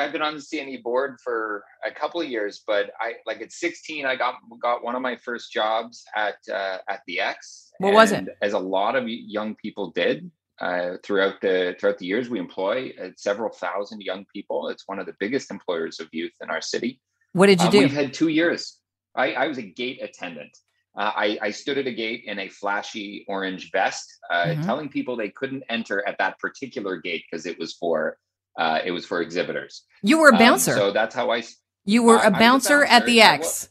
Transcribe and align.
I've 0.00 0.12
been 0.12 0.22
on 0.22 0.34
the 0.34 0.40
CNE 0.40 0.82
board 0.82 1.18
for 1.22 1.62
a 1.86 1.90
couple 1.90 2.20
of 2.20 2.28
years, 2.28 2.62
but 2.66 2.90
I 3.00 3.14
like 3.26 3.40
at 3.42 3.52
16, 3.52 4.06
I 4.06 4.16
got 4.16 4.34
got 4.60 4.82
one 4.82 4.94
of 4.96 5.02
my 5.02 5.16
first 5.16 5.52
jobs 5.52 6.04
at 6.16 6.36
uh, 6.52 6.78
at 6.88 7.00
the 7.06 7.20
X. 7.20 7.70
What 7.78 7.92
was 7.94 8.12
it? 8.12 8.28
As 8.42 8.52
a 8.54 8.58
lot 8.58 8.96
of 8.96 9.08
young 9.08 9.54
people 9.54 9.90
did 9.90 10.30
uh, 10.60 10.96
throughout 11.04 11.40
the 11.40 11.76
throughout 11.78 11.98
the 11.98 12.06
years, 12.06 12.28
we 12.28 12.38
employ 12.38 12.92
uh, 13.00 13.08
several 13.16 13.50
thousand 13.50 14.00
young 14.02 14.24
people. 14.34 14.68
It's 14.68 14.84
one 14.86 14.98
of 14.98 15.06
the 15.06 15.14
biggest 15.20 15.50
employers 15.50 16.00
of 16.00 16.08
youth 16.12 16.32
in 16.42 16.50
our 16.50 16.60
city. 16.60 17.00
What 17.32 17.46
did 17.46 17.60
you 17.60 17.66
Um, 17.66 17.72
do? 17.72 17.78
We've 17.80 17.92
had 17.92 18.12
two 18.12 18.28
years. 18.28 18.78
I, 19.14 19.32
I 19.34 19.46
was 19.48 19.58
a 19.58 19.62
gate 19.62 20.00
attendant. 20.02 20.56
Uh, 20.98 21.12
I, 21.14 21.38
I 21.40 21.50
stood 21.52 21.78
at 21.78 21.86
a 21.86 21.92
gate 21.92 22.24
in 22.26 22.40
a 22.40 22.48
flashy 22.48 23.24
orange 23.28 23.70
vest, 23.70 24.06
uh, 24.30 24.46
Mhm. 24.46 24.66
telling 24.66 24.88
people 24.88 25.16
they 25.16 25.30
couldn't 25.30 25.62
enter 25.68 26.06
at 26.08 26.18
that 26.18 26.38
particular 26.40 26.96
gate 26.96 27.24
because 27.30 27.46
it 27.46 27.58
was 27.58 27.74
for 27.74 28.18
uh, 28.58 28.80
it 28.84 28.90
was 28.90 29.06
for 29.06 29.20
exhibitors. 29.22 29.84
You 30.02 30.18
were 30.18 30.28
a 30.30 30.32
Um, 30.32 30.38
bouncer. 30.38 30.72
so 30.74 30.92
that's 30.92 31.14
how 31.14 31.30
I. 31.30 31.42
you 31.84 32.02
were 32.02 32.18
I- 32.18 32.26
a 32.26 32.30
was 32.30 32.36
a 32.36 32.40
bouncer 32.40 32.84
at 32.84 33.06
the 33.06 33.18
bouncer. 33.20 33.30
I 33.30 33.34
X. 33.34 33.68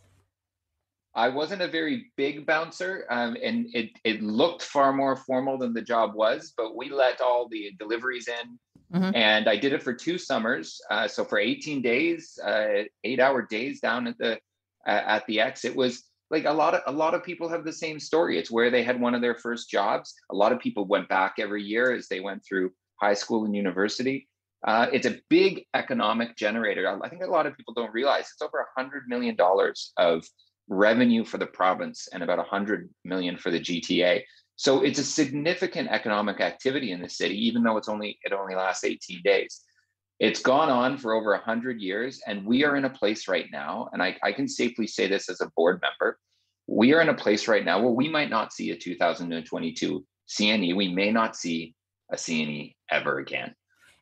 I 1.16 1.30
wasn't 1.30 1.62
a 1.62 1.68
very 1.68 2.12
big 2.18 2.46
bouncer, 2.46 3.06
um, 3.10 3.36
and 3.44 3.68
it 3.74 3.90
it 4.04 4.22
looked 4.22 4.62
far 4.64 4.94
more 4.94 5.16
formal 5.16 5.58
than 5.58 5.74
the 5.74 5.82
job 5.82 6.14
was. 6.16 6.54
But 6.56 6.76
we 6.76 6.90
let 6.90 7.20
all 7.20 7.48
the 7.50 7.72
deliveries 7.80 8.28
in, 8.28 8.60
Mhm. 8.94 9.16
and 9.16 9.50
I 9.50 9.56
did 9.58 9.74
it 9.74 9.84
for 9.84 9.94
two 9.94 10.18
summers. 10.18 10.80
Uh, 10.90 11.08
so 11.08 11.26
for 11.26 11.38
18 11.40 11.82
days, 11.82 12.38
uh, 12.44 12.84
eight 13.04 13.20
hour 13.20 13.42
days 13.42 13.80
down 13.82 14.08
at 14.08 14.18
the 14.18 14.34
uh, 14.88 14.92
at 15.16 15.26
the 15.26 15.42
X, 15.42 15.66
it 15.66 15.76
was 15.76 16.04
like 16.32 16.46
a 16.46 16.54
lot 16.54 16.76
of 16.76 16.82
a 16.86 16.92
lot 16.96 17.14
of 17.16 17.24
people 17.24 17.50
have 17.50 17.66
the 17.66 17.74
same 17.74 18.00
story. 18.00 18.38
It's 18.38 18.52
where 18.52 18.70
they 18.70 18.84
had 18.84 19.02
one 19.02 19.16
of 19.16 19.22
their 19.22 19.36
first 19.36 19.70
jobs. 19.70 20.14
A 20.32 20.36
lot 20.36 20.52
of 20.54 20.60
people 20.60 20.86
went 20.86 21.10
back 21.10 21.34
every 21.40 21.64
year 21.64 21.92
as 21.92 22.08
they 22.08 22.20
went 22.22 22.46
through 22.46 22.72
high 23.02 23.16
school 23.16 23.46
and 23.46 23.56
university. 23.56 24.29
Uh, 24.66 24.88
it's 24.92 25.06
a 25.06 25.20
big 25.30 25.66
economic 25.74 26.36
generator. 26.36 27.00
I 27.02 27.10
think 27.10 27.24
a 27.24 27.28
lot 27.28 27.46
of 27.46 27.56
people 27.56 27.74
don't 27.74 27.94
realize 27.94 28.30
it's 28.32 28.42
over 28.42 28.60
a 28.60 28.80
hundred 28.80 29.04
million 29.08 29.36
dollars 29.36 29.94
of 29.98 30.26
revenue 30.68 31.24
for 31.24 31.38
the 31.38 31.48
province 31.48 32.08
and 32.14 32.22
about 32.22 32.38
100 32.38 32.90
million 33.04 33.38
for 33.38 33.52
the 33.52 33.60
GTA. 33.60 34.22
So 34.56 34.84
it's 34.84 35.00
a 35.00 35.04
significant 35.04 35.90
economic 35.90 36.42
activity 36.42 36.92
in 36.92 37.02
the 37.02 37.10
city, 37.10 37.36
even 37.48 37.64
though 37.64 37.78
it's 37.78 37.90
only 37.90 38.20
it 38.24 38.34
only 38.34 38.56
lasts 38.56 38.84
18 38.84 39.22
days. 39.24 39.62
It's 40.20 40.42
gone 40.42 40.70
on 40.70 40.98
for 40.98 41.14
over 41.14 41.32
100 41.32 41.80
years, 41.80 42.20
and 42.28 42.46
we 42.46 42.66
are 42.66 42.76
in 42.76 42.84
a 42.84 42.90
place 42.90 43.30
right 43.30 43.46
now, 43.54 43.88
and 43.94 44.04
I, 44.04 44.18
I 44.22 44.34
can 44.34 44.50
safely 44.50 44.86
say 44.86 45.08
this 45.08 45.30
as 45.30 45.40
a 45.40 45.50
board 45.56 45.82
member, 45.82 46.20
we 46.68 46.94
are 46.94 47.02
in 47.02 47.08
a 47.08 47.14
place 47.14 47.48
right 47.48 47.64
now 47.64 47.82
where 47.82 47.92
we 47.92 48.10
might 48.10 48.30
not 48.30 48.52
see 48.52 48.72
a 48.72 48.76
2022 48.76 50.06
CNE. 50.30 50.76
We 50.76 50.94
may 50.94 51.12
not 51.12 51.38
see 51.38 51.74
a 52.12 52.16
CNE 52.16 52.76
ever 52.92 53.20
again. 53.20 53.56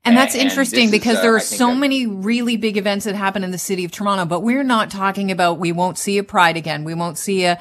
And 0.05 0.15
that's 0.15 0.35
And 0.35 0.43
interesting 0.43 0.85
is, 0.85 0.91
because 0.91 1.17
uh, 1.17 1.21
there 1.21 1.35
are 1.35 1.39
so 1.39 1.67
that- 1.67 1.75
many 1.77 2.07
really 2.07 2.55
big 2.57 2.77
events 2.77 3.05
that 3.05 3.15
happen 3.15 3.43
in 3.43 3.51
the 3.51 3.57
city 3.57 3.83
of 3.83 3.91
Toronto, 3.91 4.25
but 4.25 4.41
we're 4.41 4.63
not 4.63 4.89
talking 4.89 5.31
about 5.31 5.59
we 5.59 5.71
won't 5.73 5.97
see 5.97 6.17
a 6.17 6.23
Pride 6.23 6.55
again. 6.55 6.83
We 6.83 6.93
won't 6.93 7.17
see 7.17 7.43
a, 7.45 7.59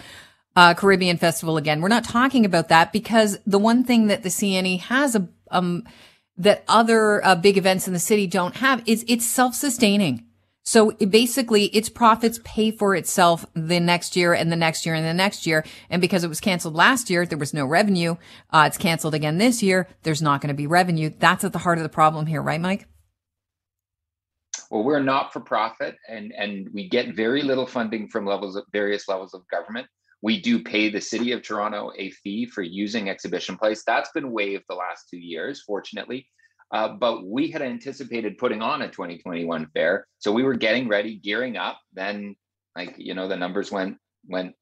uh 0.54 0.74
Caribbean 0.74 1.16
Festival 1.18 1.56
again. 1.56 1.80
We're 1.80 1.88
not 1.88 2.04
talking 2.04 2.44
about 2.44 2.68
that 2.68 2.92
because 2.92 3.38
the 3.46 3.58
one 3.58 3.84
thing 3.84 4.06
that 4.06 4.22
the 4.22 4.28
CNE 4.30 4.80
has 4.80 5.14
a, 5.16 5.28
um, 5.50 5.84
that 6.38 6.64
other 6.68 7.24
uh, 7.24 7.34
big 7.34 7.58
events 7.58 7.86
in 7.88 7.92
the 7.94 7.98
city 7.98 8.26
don't 8.26 8.56
have 8.56 8.82
is 8.86 9.04
it's 9.08 9.26
self-sustaining. 9.26 10.24
So 10.66 10.96
it 10.98 11.12
basically 11.12 11.66
its 11.66 11.88
profits 11.88 12.40
pay 12.42 12.72
for 12.72 12.96
itself 12.96 13.46
the 13.54 13.78
next 13.78 14.16
year 14.16 14.34
and 14.34 14.50
the 14.50 14.56
next 14.56 14.84
year 14.84 14.96
and 14.96 15.06
the 15.06 15.14
next 15.14 15.46
year. 15.46 15.64
And 15.88 16.02
because 16.02 16.24
it 16.24 16.28
was 16.28 16.40
canceled 16.40 16.74
last 16.74 17.08
year, 17.08 17.24
there 17.24 17.38
was 17.38 17.54
no 17.54 17.64
revenue. 17.64 18.16
Uh, 18.50 18.64
it's 18.66 18.76
canceled 18.76 19.14
again 19.14 19.38
this 19.38 19.62
year. 19.62 19.88
There's 20.02 20.20
not 20.20 20.40
going 20.40 20.48
to 20.48 20.54
be 20.54 20.66
revenue. 20.66 21.12
That's 21.16 21.44
at 21.44 21.52
the 21.52 21.60
heart 21.60 21.78
of 21.78 21.84
the 21.84 21.88
problem 21.88 22.26
here, 22.26 22.42
right, 22.42 22.60
Mike? 22.60 22.88
Well, 24.68 24.82
we're 24.82 24.98
not 24.98 25.32
for 25.32 25.38
profit 25.38 25.96
and, 26.08 26.32
and 26.36 26.68
we 26.74 26.88
get 26.88 27.14
very 27.14 27.42
little 27.42 27.66
funding 27.66 28.08
from 28.08 28.26
levels 28.26 28.56
of 28.56 28.64
various 28.72 29.06
levels 29.06 29.34
of 29.34 29.46
government. 29.48 29.86
We 30.20 30.40
do 30.40 30.64
pay 30.64 30.90
the 30.90 31.00
city 31.00 31.30
of 31.30 31.42
Toronto 31.42 31.92
a 31.96 32.10
fee 32.10 32.46
for 32.46 32.62
using 32.62 33.08
Exhibition 33.08 33.56
Place. 33.56 33.84
That's 33.86 34.10
been 34.10 34.32
waived 34.32 34.64
the 34.68 34.74
last 34.74 35.08
two 35.08 35.18
years, 35.18 35.62
fortunately. 35.64 36.26
Uh, 36.72 36.88
but 36.88 37.24
we 37.24 37.50
had 37.50 37.62
anticipated 37.62 38.38
putting 38.38 38.60
on 38.60 38.82
a 38.82 38.88
2021 38.88 39.66
fair. 39.72 40.06
So 40.18 40.32
we 40.32 40.42
were 40.42 40.54
getting 40.54 40.88
ready, 40.88 41.16
gearing 41.16 41.56
up. 41.56 41.78
Then, 41.92 42.36
like, 42.76 42.94
you 42.98 43.14
know, 43.14 43.28
the 43.28 43.36
numbers 43.36 43.70
went 43.70 43.98
went 44.28 44.54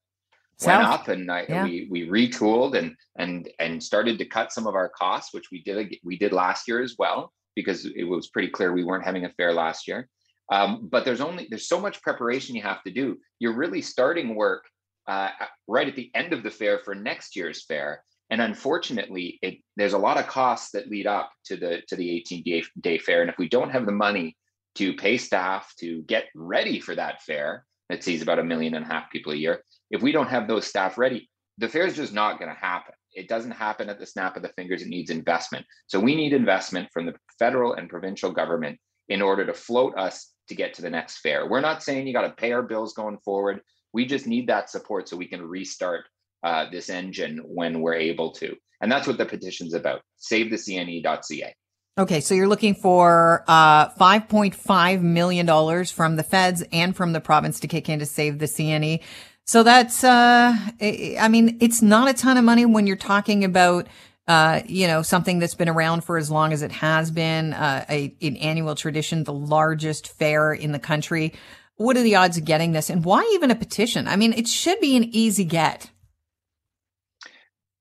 went 0.64 0.82
up 0.82 1.08
and 1.08 1.30
I, 1.30 1.46
Yeah. 1.48 1.64
we 1.64 1.88
we 1.90 2.06
retooled 2.08 2.76
and 2.76 2.94
and 3.18 3.50
and 3.58 3.82
started 3.82 4.18
to 4.18 4.24
cut 4.26 4.52
some 4.52 4.66
of 4.66 4.74
our 4.74 4.88
costs, 4.90 5.32
which 5.32 5.50
we 5.50 5.62
did 5.62 5.96
we 6.04 6.18
did 6.18 6.32
last 6.32 6.68
year 6.68 6.82
as 6.82 6.96
well 6.98 7.32
because 7.56 7.86
it 7.86 8.04
was 8.04 8.28
pretty 8.28 8.48
clear 8.48 8.72
we 8.72 8.84
weren't 8.84 9.04
having 9.04 9.24
a 9.24 9.30
fair 9.30 9.52
last 9.52 9.88
year. 9.88 10.08
Um, 10.52 10.88
but 10.90 11.04
there's 11.04 11.20
only 11.22 11.46
there's 11.48 11.68
so 11.68 11.80
much 11.80 12.02
preparation 12.02 12.54
you 12.54 12.62
have 12.62 12.82
to 12.82 12.92
do. 12.92 13.16
You're 13.38 13.56
really 13.56 13.80
starting 13.80 14.34
work 14.34 14.64
uh, 15.06 15.30
right 15.66 15.88
at 15.88 15.96
the 15.96 16.10
end 16.14 16.32
of 16.32 16.42
the 16.42 16.50
fair 16.50 16.78
for 16.80 16.94
next 16.94 17.34
year's 17.36 17.64
fair, 17.64 18.04
and 18.30 18.40
unfortunately, 18.40 19.38
it 19.42 19.58
there's 19.76 19.92
a 19.92 19.98
lot 19.98 20.18
of 20.18 20.26
costs 20.26 20.70
that 20.72 20.88
lead 20.88 21.06
up 21.06 21.30
to 21.46 21.56
the 21.56 21.82
to 21.88 21.96
the 21.96 22.10
18 22.16 22.42
day, 22.42 22.64
day 22.80 22.98
fair. 22.98 23.20
And 23.20 23.30
if 23.30 23.38
we 23.38 23.48
don't 23.48 23.70
have 23.70 23.86
the 23.86 23.92
money 23.92 24.36
to 24.76 24.94
pay 24.94 25.18
staff 25.18 25.72
to 25.78 26.02
get 26.02 26.26
ready 26.34 26.80
for 26.80 26.94
that 26.94 27.22
fair 27.22 27.64
that 27.90 28.02
sees 28.02 28.22
about 28.22 28.38
a 28.38 28.44
million 28.44 28.74
and 28.74 28.84
a 28.84 28.88
half 28.88 29.10
people 29.10 29.32
a 29.32 29.36
year, 29.36 29.62
if 29.90 30.02
we 30.02 30.10
don't 30.10 30.28
have 30.28 30.48
those 30.48 30.66
staff 30.66 30.96
ready, 30.96 31.28
the 31.58 31.68
fair 31.68 31.86
is 31.86 31.96
just 31.96 32.12
not 32.12 32.38
going 32.38 32.52
to 32.52 32.60
happen. 32.60 32.94
It 33.12 33.28
doesn't 33.28 33.52
happen 33.52 33.88
at 33.88 34.00
the 34.00 34.06
snap 34.06 34.36
of 34.36 34.42
the 34.42 34.48
fingers. 34.48 34.82
It 34.82 34.88
needs 34.88 35.10
investment. 35.10 35.66
So 35.86 36.00
we 36.00 36.16
need 36.16 36.32
investment 36.32 36.88
from 36.92 37.06
the 37.06 37.14
federal 37.38 37.74
and 37.74 37.88
provincial 37.88 38.32
government 38.32 38.78
in 39.08 39.22
order 39.22 39.44
to 39.46 39.54
float 39.54 39.96
us 39.96 40.32
to 40.48 40.54
get 40.54 40.74
to 40.74 40.82
the 40.82 40.90
next 40.90 41.18
fair. 41.18 41.48
We're 41.48 41.60
not 41.60 41.82
saying 41.82 42.06
you 42.06 42.12
got 42.12 42.22
to 42.22 42.30
pay 42.30 42.52
our 42.52 42.62
bills 42.62 42.94
going 42.94 43.18
forward. 43.18 43.60
We 43.92 44.06
just 44.06 44.26
need 44.26 44.48
that 44.48 44.70
support 44.70 45.08
so 45.08 45.16
we 45.16 45.28
can 45.28 45.42
restart 45.42 46.06
uh, 46.44 46.70
this 46.70 46.90
engine 46.90 47.38
when 47.38 47.80
we're 47.80 47.94
able 47.94 48.30
to. 48.32 48.54
And 48.80 48.92
that's 48.92 49.06
what 49.06 49.18
the 49.18 49.26
petition's 49.26 49.74
about. 49.74 50.02
SaveTheCNE.ca. 50.20 51.54
Okay, 51.96 52.20
so 52.20 52.34
you're 52.34 52.48
looking 52.48 52.74
for 52.74 53.44
uh, 53.46 53.88
$5.5 53.90 55.00
million 55.00 55.84
from 55.86 56.16
the 56.16 56.22
feds 56.22 56.62
and 56.72 56.94
from 56.94 57.12
the 57.12 57.20
province 57.20 57.60
to 57.60 57.68
kick 57.68 57.88
in 57.88 58.00
to 58.00 58.06
save 58.06 58.40
the 58.40 58.46
CNE. 58.46 59.00
So 59.46 59.62
that's, 59.62 60.02
uh, 60.02 60.54
I 60.80 61.16
I 61.20 61.28
mean, 61.28 61.56
it's 61.60 61.82
not 61.82 62.10
a 62.10 62.14
ton 62.14 62.36
of 62.36 62.44
money 62.44 62.66
when 62.66 62.86
you're 62.86 62.96
talking 62.96 63.44
about, 63.44 63.86
uh, 64.26 64.62
you 64.66 64.86
know, 64.88 65.02
something 65.02 65.38
that's 65.38 65.54
been 65.54 65.68
around 65.68 66.02
for 66.02 66.18
as 66.18 66.30
long 66.30 66.52
as 66.52 66.62
it 66.62 66.72
has 66.72 67.10
been, 67.10 67.52
uh, 67.52 67.84
a, 67.88 68.14
an 68.20 68.36
annual 68.38 68.74
tradition, 68.74 69.22
the 69.22 69.32
largest 69.32 70.08
fair 70.08 70.52
in 70.52 70.72
the 70.72 70.78
country. 70.78 71.32
What 71.76 71.96
are 71.96 72.02
the 72.02 72.16
odds 72.16 72.38
of 72.38 72.44
getting 72.44 72.72
this? 72.72 72.90
And 72.90 73.04
why 73.04 73.30
even 73.34 73.50
a 73.50 73.54
petition? 73.54 74.08
I 74.08 74.16
mean, 74.16 74.32
it 74.32 74.48
should 74.48 74.80
be 74.80 74.96
an 74.96 75.04
easy 75.04 75.44
get. 75.44 75.90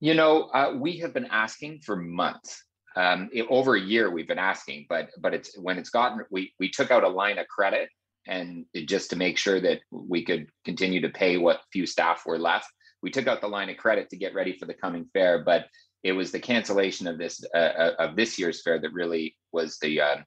You 0.03 0.15
know, 0.15 0.49
uh, 0.53 0.73
we 0.77 0.97
have 0.97 1.13
been 1.13 1.27
asking 1.27 1.79
for 1.85 1.95
months. 1.95 2.61
Um, 2.97 3.29
i- 3.33 3.47
over 3.49 3.75
a 3.75 3.79
year, 3.79 4.11
we've 4.11 4.27
been 4.27 4.37
asking, 4.37 4.87
but 4.89 5.07
but 5.21 5.33
it's 5.33 5.57
when 5.57 5.77
it's 5.77 5.89
gotten 5.91 6.25
we 6.29 6.53
we 6.59 6.67
took 6.69 6.91
out 6.91 7.05
a 7.05 7.07
line 7.07 7.37
of 7.37 7.47
credit 7.47 7.87
and 8.27 8.65
it, 8.73 8.89
just 8.89 9.11
to 9.11 9.15
make 9.15 9.37
sure 9.37 9.61
that 9.61 9.79
we 9.91 10.25
could 10.25 10.47
continue 10.65 10.99
to 10.99 11.09
pay 11.09 11.37
what 11.37 11.61
few 11.71 11.85
staff 11.85 12.23
were 12.25 12.37
left. 12.37 12.67
We 13.01 13.11
took 13.11 13.27
out 13.27 13.39
the 13.39 13.47
line 13.47 13.69
of 13.69 13.77
credit 13.77 14.09
to 14.09 14.17
get 14.17 14.33
ready 14.33 14.57
for 14.57 14.65
the 14.65 14.73
coming 14.73 15.05
fair, 15.13 15.41
but 15.41 15.67
it 16.03 16.11
was 16.11 16.33
the 16.33 16.39
cancellation 16.41 17.07
of 17.07 17.17
this 17.17 17.41
uh, 17.55 17.57
uh, 17.83 17.95
of 17.99 18.17
this 18.17 18.37
year's 18.37 18.61
fair 18.61 18.79
that 18.79 18.91
really 18.91 19.37
was 19.53 19.77
the 19.79 20.01
uh, 20.01 20.17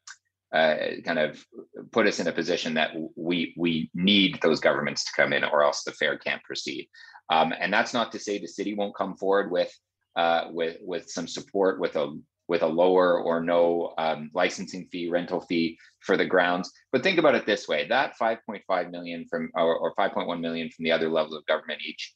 uh, 0.55 0.77
kind 1.05 1.19
of 1.19 1.45
put 1.93 2.07
us 2.07 2.19
in 2.19 2.29
a 2.29 2.33
position 2.33 2.73
that 2.75 2.93
we 3.15 3.53
we 3.59 3.91
need 3.93 4.39
those 4.41 4.59
governments 4.59 5.05
to 5.05 5.13
come 5.15 5.35
in, 5.35 5.45
or 5.45 5.63
else 5.63 5.83
the 5.85 5.93
fair 5.93 6.17
can't 6.17 6.43
proceed. 6.45 6.89
Um, 7.31 7.53
and 7.59 7.73
that's 7.73 7.95
not 7.95 8.13
to 8.13 8.19
say 8.19 8.39
the 8.39 8.47
city 8.47 8.75
won't 8.75 8.97
come 8.97 9.17
forward 9.17 9.51
with 9.51 9.73
uh, 10.17 10.49
with 10.51 10.79
with 10.81 11.11
some 11.11 11.29
support 11.29 11.81
with 11.81 11.97
a 11.97 12.19
with 12.49 12.63
a 12.63 12.67
lower 12.67 13.21
or 13.21 13.43
no 13.43 13.93
um, 13.99 14.31
licensing 14.33 14.89
fee, 14.93 15.09
rental 15.09 15.41
fee 15.41 15.77
for 16.01 16.17
the 16.17 16.25
grounds. 16.25 16.71
But 16.93 17.03
think 17.03 17.19
about 17.19 17.35
it 17.35 17.47
this 17.47 17.67
way: 17.67 17.87
that 17.89 18.15
5.5 18.21 18.91
million 18.91 19.27
from 19.29 19.51
or, 19.55 19.77
or 19.77 19.95
5.1 19.95 20.41
million 20.41 20.71
from 20.71 20.85
the 20.85 20.93
other 20.93 21.09
levels 21.09 21.35
of 21.35 21.47
government 21.47 21.83
each, 21.85 22.15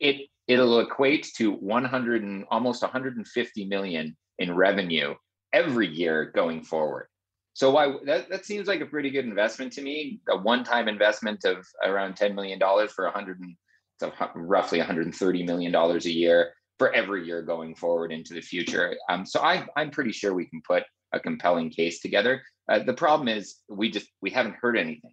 it 0.00 0.28
it'll 0.46 0.80
equate 0.80 1.30
to 1.36 1.52
100 1.52 2.22
and 2.22 2.44
almost 2.50 2.82
150 2.82 3.64
million 3.66 4.16
in 4.38 4.54
revenue 4.54 5.14
every 5.52 5.88
year 5.88 6.32
going 6.34 6.62
forward. 6.62 7.06
So 7.54 7.70
why 7.70 7.94
that, 8.06 8.30
that 8.30 8.46
seems 8.46 8.66
like 8.66 8.80
a 8.80 8.86
pretty 8.86 9.10
good 9.10 9.26
investment 9.26 9.72
to 9.74 9.82
me. 9.82 10.20
A 10.30 10.36
one-time 10.36 10.88
investment 10.88 11.44
of 11.44 11.66
around 11.84 12.16
10 12.16 12.34
million 12.34 12.58
dollars 12.58 12.92
for 12.92 13.04
100 13.04 13.40
and 13.40 13.56
so 14.02 14.12
roughly 14.34 14.78
130 14.78 15.42
million 15.44 15.72
dollars 15.72 16.06
a 16.06 16.12
year 16.12 16.52
for 16.78 16.92
every 16.92 17.24
year 17.24 17.42
going 17.42 17.74
forward 17.74 18.12
into 18.12 18.34
the 18.34 18.40
future. 18.40 18.96
Um, 19.08 19.24
so 19.24 19.40
I, 19.40 19.66
I'm 19.76 19.90
pretty 19.90 20.12
sure 20.12 20.34
we 20.34 20.46
can 20.46 20.62
put 20.66 20.82
a 21.12 21.20
compelling 21.20 21.70
case 21.70 22.00
together. 22.00 22.42
Uh, 22.70 22.80
the 22.80 22.94
problem 22.94 23.28
is 23.28 23.56
we 23.68 23.90
just 23.90 24.08
we 24.20 24.30
haven't 24.30 24.56
heard 24.60 24.76
anything, 24.76 25.12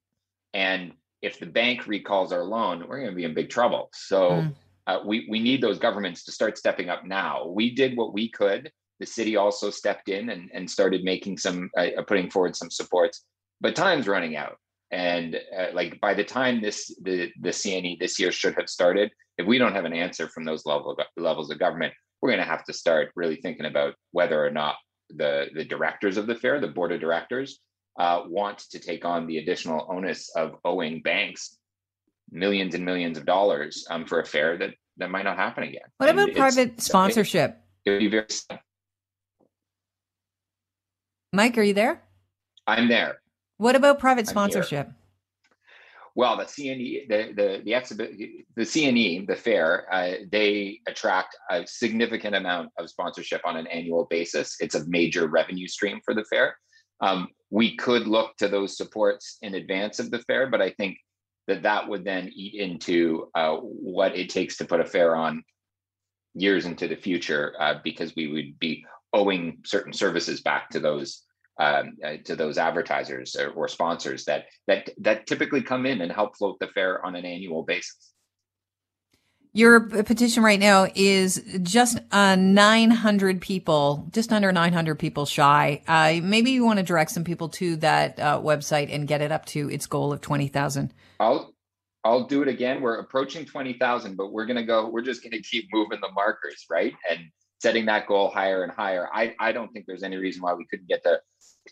and 0.53 0.93
if 1.21 1.39
the 1.39 1.45
bank 1.45 1.87
recalls 1.87 2.31
our 2.31 2.43
loan, 2.43 2.85
we're 2.87 2.99
going 2.99 3.09
to 3.09 3.15
be 3.15 3.25
in 3.25 3.33
big 3.33 3.49
trouble. 3.49 3.89
So 3.93 4.31
Mm. 4.31 4.55
uh, 4.87 4.99
we 5.05 5.27
we 5.29 5.39
need 5.39 5.61
those 5.61 5.77
governments 5.79 6.23
to 6.25 6.31
start 6.31 6.57
stepping 6.57 6.89
up 6.89 7.05
now. 7.05 7.47
We 7.47 7.75
did 7.75 7.95
what 7.97 8.13
we 8.13 8.29
could 8.29 8.71
the 8.99 9.05
city 9.05 9.35
also 9.37 9.69
stepped 9.69 10.09
in 10.09 10.29
and, 10.29 10.49
and 10.53 10.69
started 10.69 11.03
making 11.03 11.37
some 11.37 11.69
uh 11.77 11.87
putting 12.07 12.29
forward 12.29 12.55
some 12.55 12.69
supports 12.69 13.25
but 13.61 13.75
time's 13.75 14.07
running 14.07 14.35
out 14.35 14.57
and 14.91 15.35
uh, 15.57 15.67
like 15.73 15.99
by 16.01 16.13
the 16.13 16.23
time 16.23 16.61
this 16.61 16.95
the 17.03 17.31
the 17.41 17.49
cne 17.49 17.99
this 17.99 18.19
year 18.19 18.31
should 18.31 18.55
have 18.55 18.69
started 18.69 19.11
if 19.37 19.45
we 19.45 19.57
don't 19.57 19.73
have 19.73 19.85
an 19.85 19.93
answer 19.93 20.27
from 20.27 20.43
those 20.43 20.65
level 20.65 20.97
levels 21.17 21.51
of 21.51 21.59
government 21.59 21.93
we're 22.21 22.29
going 22.29 22.39
to 22.39 22.45
have 22.45 22.63
to 22.63 22.73
start 22.73 23.11
really 23.15 23.35
thinking 23.35 23.65
about 23.65 23.93
whether 24.11 24.43
or 24.43 24.49
not 24.49 24.75
the 25.09 25.47
the 25.55 25.63
directors 25.63 26.17
of 26.17 26.27
the 26.27 26.35
fair 26.35 26.59
the 26.59 26.67
board 26.67 26.91
of 26.91 26.99
directors 26.99 27.59
uh, 27.99 28.23
want 28.27 28.59
to 28.59 28.79
take 28.79 29.03
on 29.03 29.27
the 29.27 29.37
additional 29.39 29.85
onus 29.89 30.29
of 30.35 30.55
owing 30.63 31.01
banks 31.01 31.57
millions 32.31 32.75
and 32.75 32.85
millions 32.85 33.17
of 33.17 33.25
dollars 33.25 33.85
um, 33.89 34.05
for 34.05 34.19
a 34.19 34.25
fair 34.25 34.57
that 34.57 34.71
that 34.97 35.09
might 35.09 35.23
not 35.23 35.37
happen 35.37 35.63
again. 35.63 35.81
What 35.97 36.09
and 36.09 36.19
about 36.19 36.35
private 36.35 36.81
sponsorship? 36.81 37.57
It, 37.85 37.89
it 37.89 37.93
would 37.93 37.99
be 37.99 38.09
very. 38.09 38.25
Mike, 41.31 41.57
are 41.57 41.63
you 41.63 41.73
there? 41.73 42.01
I'm 42.67 42.87
there. 42.87 43.18
What 43.59 43.75
about 43.75 43.99
private 43.99 44.25
sponsorship? 44.25 44.89
Well, 46.15 46.37
the 46.37 46.45
CNE, 46.45 47.09
the 47.09 47.33
the 47.35 47.61
the 47.65 47.73
exhibit, 47.73 48.11
the 48.55 48.61
CNE, 48.61 49.27
the 49.27 49.35
fair, 49.35 49.85
uh, 49.93 50.13
they 50.31 50.79
attract 50.87 51.35
a 51.51 51.67
significant 51.67 52.35
amount 52.35 52.69
of 52.77 52.89
sponsorship 52.89 53.41
on 53.43 53.57
an 53.57 53.67
annual 53.67 54.07
basis. 54.09 54.55
It's 54.61 54.75
a 54.75 54.87
major 54.87 55.27
revenue 55.27 55.67
stream 55.67 55.99
for 56.05 56.13
the 56.13 56.23
fair. 56.23 56.55
Um, 57.01 57.27
we 57.49 57.75
could 57.75 58.07
look 58.07 58.37
to 58.37 58.47
those 58.47 58.77
supports 58.77 59.37
in 59.41 59.55
advance 59.55 59.99
of 59.99 60.09
the 60.09 60.19
fair, 60.19 60.47
but 60.47 60.61
I 60.61 60.69
think 60.71 60.97
that 61.47 61.61
that 61.63 61.85
would 61.85 62.05
then 62.05 62.31
eat 62.33 62.55
into 62.55 63.27
uh, 63.35 63.57
what 63.57 64.15
it 64.15 64.29
takes 64.29 64.55
to 64.57 64.65
put 64.65 64.79
a 64.79 64.85
fair 64.85 65.17
on 65.17 65.43
years 66.33 66.65
into 66.65 66.87
the 66.87 66.95
future 66.95 67.55
uh, 67.59 67.75
because 67.83 68.15
we 68.15 68.31
would 68.31 68.57
be 68.57 68.85
owing 69.11 69.57
certain 69.65 69.91
services 69.91 70.39
back 70.39 70.69
to 70.69 70.79
those 70.79 71.23
um, 71.59 71.97
uh, 72.03 72.15
to 72.23 72.35
those 72.35 72.57
advertisers 72.57 73.35
or, 73.35 73.49
or, 73.49 73.67
sponsors 73.67 74.23
that 74.25 74.45
that 74.67 74.89
that 74.97 75.27
typically 75.27 75.61
come 75.61 75.85
in 75.85 76.01
and 76.01 76.11
help 76.11 76.37
float 76.37 76.57
the 76.59 76.67
fair 76.67 77.05
on 77.05 77.15
an 77.15 77.25
annual 77.25 77.63
basis. 77.63 78.13
Your 79.51 79.81
petition 79.81 80.43
right 80.43 80.59
now 80.59 80.87
is 80.93 81.43
just 81.63 81.97
uh, 82.11 82.35
900 82.35 83.41
people, 83.41 84.07
just 84.11 84.31
under 84.31 84.51
900 84.51 84.99
people 84.99 85.25
shy. 85.25 85.81
Uh, 85.87 86.21
maybe 86.23 86.51
you 86.51 86.63
want 86.63 86.77
to 86.77 86.83
direct 86.83 87.09
some 87.09 87.23
people 87.23 87.49
to 87.49 87.75
that 87.77 88.19
uh, 88.19 88.39
website 88.39 88.93
and 88.93 89.07
get 89.07 89.21
it 89.21 89.31
up 89.31 89.45
to 89.47 89.69
its 89.71 89.87
goal 89.87 90.13
of 90.13 90.21
20,000. 90.21 90.93
I'll 91.19 91.53
I'll 92.05 92.25
do 92.25 92.41
it 92.41 92.47
again. 92.47 92.81
We're 92.81 92.99
approaching 92.99 93.45
20,000, 93.45 94.15
but 94.15 94.31
we're 94.31 94.45
going 94.45 94.57
to 94.57 94.63
go, 94.63 94.87
we're 94.87 95.01
just 95.01 95.21
going 95.21 95.33
to 95.33 95.41
keep 95.41 95.67
moving 95.73 95.99
the 96.01 96.11
markers, 96.13 96.65
right? 96.69 96.93
And 97.09 97.19
setting 97.59 97.85
that 97.85 98.07
goal 98.07 98.29
higher 98.29 98.63
and 98.63 98.71
higher. 98.71 99.07
I, 99.13 99.35
I 99.39 99.51
don't 99.51 99.71
think 99.71 99.85
there's 99.85 100.03
any 100.03 100.17
reason 100.17 100.41
why 100.41 100.53
we 100.53 100.65
couldn't 100.65 100.87
get 100.87 101.03
to, 101.03 101.19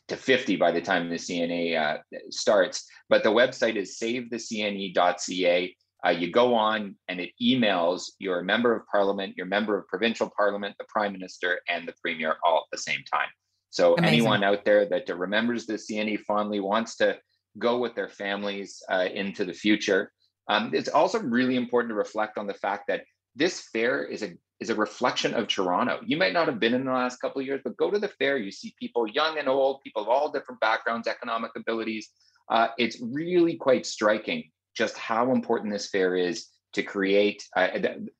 to 0.10 0.18
50 0.18 0.58
by 0.58 0.72
the 0.72 0.82
time 0.82 1.10
the 1.10 1.16
CNE 1.16 1.78
uh, 1.78 1.98
starts. 2.30 2.86
But 3.10 3.24
the 3.24 3.30
website 3.30 3.76
is 3.76 3.98
savethecne.ca. 3.98 5.76
Uh, 6.06 6.10
you 6.10 6.32
go 6.32 6.54
on 6.54 6.96
and 7.08 7.20
it 7.20 7.32
emails 7.42 8.12
your 8.20 8.44
member 8.44 8.76
of 8.76 8.86
parliament, 8.88 9.36
your 9.36 9.48
member 9.48 9.78
of 9.78 9.88
provincial 9.88 10.32
parliament, 10.38 10.76
the 10.78 10.86
prime 10.88 11.14
minister, 11.14 11.60
and 11.68 11.88
the 11.88 11.94
premier 12.02 12.36
all 12.44 12.58
at 12.58 12.72
the 12.72 12.78
same 12.78 13.02
time. 13.12 13.30
So 13.70 13.96
Amazing. 13.96 14.14
anyone 14.14 14.44
out 14.44 14.64
there 14.66 14.88
that 14.90 15.08
remembers 15.18 15.66
the 15.66 15.74
CNE 15.74 16.22
fondly 16.22 16.60
wants 16.60 16.98
to 16.98 17.18
go 17.58 17.80
with 17.80 17.96
their 17.96 18.10
families 18.10 18.82
uh, 18.90 19.08
into 19.14 19.46
the 19.46 19.54
future. 19.54 20.12
Um, 20.50 20.72
it's 20.74 20.90
also 20.90 21.20
really 21.20 21.56
important 21.56 21.92
to 21.92 21.96
reflect 21.96 22.38
on 22.38 22.48
the 22.48 22.54
fact 22.54 22.86
that 22.88 23.04
this 23.36 23.68
fair 23.74 24.04
is 24.04 24.24
a 24.24 24.34
is 24.60 24.70
a 24.70 24.76
reflection 24.76 25.34
of 25.34 25.48
Toronto. 25.48 26.00
You 26.06 26.18
might 26.18 26.34
not 26.34 26.48
have 26.48 26.60
been 26.60 26.74
in 26.74 26.86
the 26.86 26.92
last 26.92 27.22
couple 27.22 27.42
of 27.42 27.48
years, 27.48 27.62
but 27.64 27.78
go 27.78 27.92
to 27.92 28.00
the 28.00 28.08
fair. 28.08 28.38
You 28.38 28.52
see 28.52 28.74
people 28.80 29.08
young 29.08 29.38
and 29.38 29.48
old, 29.48 29.82
people 29.84 30.02
of 30.02 30.08
all 30.08 30.32
different 30.32 30.60
backgrounds, 30.60 31.08
economic 31.08 31.52
abilities. 31.56 32.10
Uh, 32.50 32.70
it's 32.78 32.98
really 33.02 33.56
quite 33.56 33.86
striking 33.86 34.50
just 34.76 34.98
how 34.98 35.32
important 35.32 35.74
this 35.74 35.90
fair 35.90 36.16
is 36.16 36.48
to 36.74 36.84
create 36.84 37.44
uh, 37.56 37.70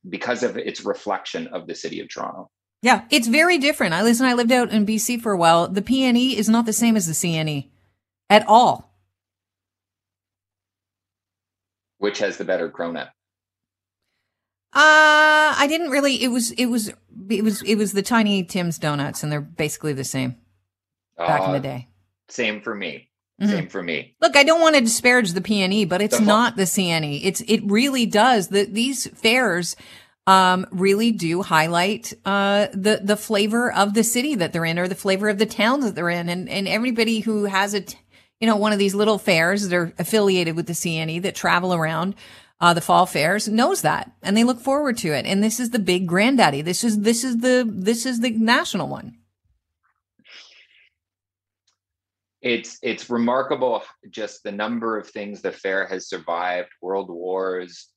because 0.08 0.42
of 0.42 0.56
its 0.56 0.84
reflection 0.84 1.46
of 1.48 1.66
the 1.66 1.74
city 1.74 2.00
of 2.00 2.08
Toronto. 2.08 2.50
Yeah, 2.82 3.04
it's 3.10 3.26
very 3.26 3.58
different. 3.58 3.94
I 3.94 4.02
listen. 4.02 4.26
I 4.26 4.34
lived 4.34 4.52
out 4.52 4.70
in 4.70 4.86
BC 4.86 5.20
for 5.20 5.32
a 5.32 5.36
while. 5.36 5.68
The 5.68 5.82
PNE 5.82 6.34
is 6.34 6.48
not 6.48 6.66
the 6.66 6.72
same 6.72 6.96
as 6.96 7.06
the 7.06 7.12
CNE 7.12 7.70
at 8.30 8.46
all. 8.46 8.94
Which 11.98 12.18
has 12.20 12.36
the 12.36 12.44
better 12.44 12.70
cronut? 12.70 13.08
Uh, 14.72 15.54
I 15.56 15.66
didn't 15.68 15.90
really. 15.90 16.22
It 16.22 16.28
was, 16.28 16.50
it 16.52 16.66
was, 16.66 16.92
it 17.28 17.42
was, 17.42 17.62
it 17.62 17.76
was 17.76 17.92
the 17.92 18.02
Tiny 18.02 18.44
Tom's 18.44 18.78
donuts, 18.78 19.22
and 19.22 19.32
they're 19.32 19.40
basically 19.40 19.92
the 19.92 20.04
same. 20.04 20.36
Back 21.16 21.40
uh, 21.40 21.44
in 21.44 21.52
the 21.52 21.60
day. 21.60 21.88
Same 22.28 22.60
for 22.60 22.74
me. 22.74 23.08
Mm-hmm. 23.40 23.50
Same 23.50 23.68
for 23.68 23.82
me. 23.82 24.14
Look, 24.20 24.36
I 24.36 24.44
don't 24.44 24.60
want 24.60 24.74
to 24.74 24.80
disparage 24.80 25.32
the 25.32 25.40
PNE, 25.40 25.88
but 25.88 26.02
it's 26.02 26.18
the 26.18 26.24
not 26.24 26.56
the 26.56 26.64
CNE. 26.64 27.20
It's 27.24 27.40
it 27.42 27.60
really 27.64 28.04
does. 28.04 28.48
The, 28.48 28.64
these 28.64 29.06
fairs 29.06 29.76
um, 30.26 30.66
really 30.70 31.12
do 31.12 31.42
highlight 31.42 32.12
uh, 32.24 32.66
the 32.72 33.00
the 33.02 33.16
flavor 33.16 33.72
of 33.72 33.94
the 33.94 34.04
city 34.04 34.34
that 34.34 34.52
they're 34.52 34.64
in, 34.64 34.78
or 34.78 34.88
the 34.88 34.94
flavor 34.94 35.28
of 35.28 35.38
the 35.38 35.46
towns 35.46 35.84
that 35.84 35.94
they're 35.94 36.10
in, 36.10 36.28
and 36.28 36.48
and 36.48 36.66
everybody 36.66 37.20
who 37.20 37.44
has 37.44 37.74
a 37.74 37.80
t- 37.80 37.98
you 38.40 38.46
know, 38.46 38.56
one 38.56 38.72
of 38.72 38.78
these 38.78 38.94
little 38.94 39.18
fairs 39.18 39.68
that 39.68 39.76
are 39.76 39.92
affiliated 39.98 40.54
with 40.54 40.66
the 40.66 40.72
CNE 40.72 41.22
that 41.22 41.34
travel 41.34 41.74
around 41.74 42.14
uh, 42.60 42.74
the 42.74 42.80
fall 42.80 43.06
fairs 43.06 43.48
knows 43.48 43.82
that 43.82 44.10
and 44.22 44.36
they 44.36 44.44
look 44.44 44.60
forward 44.60 44.96
to 44.98 45.12
it. 45.12 45.26
And 45.26 45.42
this 45.42 45.60
is 45.60 45.70
the 45.70 45.78
big 45.78 46.06
granddaddy. 46.06 46.62
This 46.62 46.82
is, 46.84 47.00
this 47.00 47.24
is 47.24 47.38
the, 47.38 47.68
this 47.68 48.04
is 48.04 48.20
the 48.20 48.30
national 48.30 48.88
one. 48.88 49.16
It's, 52.40 52.78
it's 52.82 53.10
remarkable 53.10 53.82
just 54.10 54.42
the 54.42 54.52
number 54.52 54.96
of 54.96 55.08
things 55.08 55.42
the 55.42 55.52
fair 55.52 55.86
has 55.86 56.08
survived 56.08 56.70
world 56.80 57.10
wars, 57.10 57.88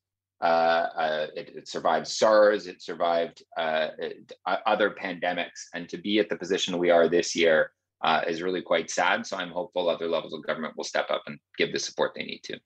uh, 0.41 0.87
uh, 0.97 1.27
it, 1.35 1.55
it, 1.55 1.67
survived 1.67 2.07
SARS, 2.07 2.65
it 2.65 2.81
survived 2.81 3.43
uh, 3.57 3.89
it, 3.99 4.33
other 4.65 4.89
pandemics, 4.89 5.67
and 5.75 5.87
to 5.89 5.97
be 5.97 6.17
at 6.17 6.29
the 6.29 6.35
position 6.35 6.79
we 6.79 6.89
are 6.89 7.07
this 7.07 7.35
year 7.35 7.71
uh, 8.03 8.21
is 8.27 8.41
really 8.41 8.63
quite 8.63 8.89
sad. 8.89 9.25
So 9.27 9.37
I'm 9.37 9.51
hopeful 9.51 9.87
other 9.87 10.07
levels 10.07 10.33
of 10.33 10.43
government 10.43 10.75
will 10.75 10.83
step 10.83 11.11
up 11.11 11.21
and 11.27 11.37
give 11.59 11.71
the 11.71 11.77
support 11.77 12.13
they 12.15 12.23
need 12.23 12.41
to. 12.45 12.59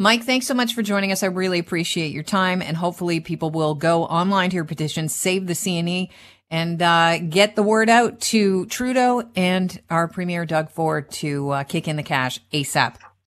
Mike, 0.00 0.24
thanks 0.24 0.46
so 0.46 0.54
much 0.54 0.74
for 0.74 0.82
joining 0.82 1.12
us. 1.12 1.22
I 1.22 1.26
really 1.26 1.60
appreciate 1.60 2.10
your 2.10 2.24
time, 2.24 2.62
and 2.62 2.76
hopefully, 2.76 3.20
people 3.20 3.50
will 3.50 3.76
go 3.76 4.04
online 4.04 4.50
to 4.50 4.56
your 4.56 4.64
petition, 4.64 5.08
save 5.08 5.46
the 5.46 5.52
CNE, 5.52 6.08
and 6.50 6.82
uh, 6.82 7.18
get 7.18 7.54
the 7.54 7.62
word 7.62 7.88
out 7.88 8.20
to 8.20 8.66
Trudeau 8.66 9.22
and 9.36 9.80
our 9.90 10.08
Premier 10.08 10.44
Doug 10.46 10.70
Ford 10.70 11.12
to 11.12 11.50
uh, 11.50 11.62
kick 11.64 11.86
in 11.86 11.94
the 11.94 12.02
cash 12.02 12.40
ASAP. 12.52 12.96